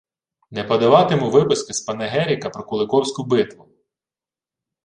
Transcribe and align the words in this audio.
Не 0.57 0.63
подаватиму 0.71 1.27
виписки 1.35 1.73
з 1.79 1.85
панегірика 1.89 2.49
про 2.57 2.63
Куликовську 2.65 3.23
битву 3.23 3.69